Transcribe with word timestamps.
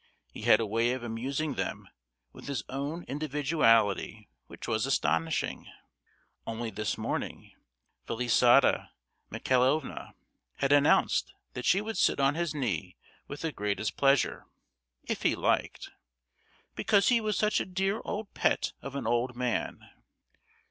He 0.31 0.41
had 0.41 0.59
a 0.59 0.65
way 0.65 0.93
of 0.93 1.03
amusing 1.03 1.53
them 1.53 1.87
with 2.33 2.47
his 2.47 2.63
own 2.67 3.05
individuality 3.07 4.29
which 4.47 4.67
was 4.67 4.87
astonishing! 4.87 5.67
Only 6.47 6.71
this 6.71 6.97
morning 6.97 7.51
Felisata 8.07 8.89
Michaelovna 9.29 10.15
had 10.55 10.71
announced 10.71 11.35
that 11.53 11.65
she 11.65 11.81
would 11.81 11.99
sit 11.99 12.19
on 12.19 12.33
his 12.33 12.55
knee 12.55 12.95
with 13.27 13.41
the 13.41 13.51
greatest 13.51 13.95
pleasure, 13.95 14.47
if 15.03 15.21
he 15.21 15.35
liked; 15.35 15.91
"because 16.73 17.09
he 17.09 17.21
was 17.21 17.37
such 17.37 17.59
a 17.59 17.65
dear 17.67 18.01
old 18.03 18.33
pet 18.33 18.73
of 18.81 18.95
an 18.95 19.05
old 19.05 19.35
man!" 19.35 19.87